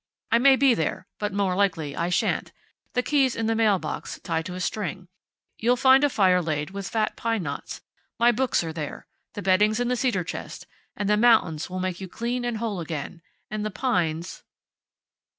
[0.31, 2.51] I may be there, but more likely I shan't.
[2.93, 5.07] The key's in the mail box, tied to a string.
[5.59, 7.81] You'll find a fire laid with fat pine knots.
[8.17, 9.05] My books are there.
[9.35, 10.65] The bedding's in the cedar chest.
[10.97, 14.41] And the mountains will make you clean and whole again; and the pines..."